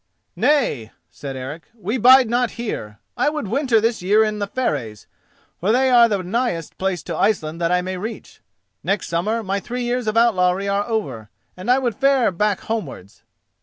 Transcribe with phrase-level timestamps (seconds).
[0.35, 2.97] "Nay," said Eric, "we bide not here.
[3.15, 5.05] I would winter this year in Fareys,
[5.59, 8.41] for they are the nighest place to Iceland that I may reach.
[8.83, 13.21] Next summer my three years of outlawry are over, and I would fare back homewards."